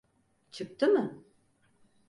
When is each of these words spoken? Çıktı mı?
Çıktı 0.51 0.87
mı? 0.87 1.23